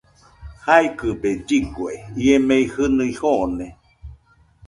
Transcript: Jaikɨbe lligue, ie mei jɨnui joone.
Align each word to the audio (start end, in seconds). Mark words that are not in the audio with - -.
Jaikɨbe 0.65 1.29
lligue, 1.47 1.89
ie 2.23 2.35
mei 2.47 2.63
jɨnui 2.73 3.11
joone. 3.19 3.67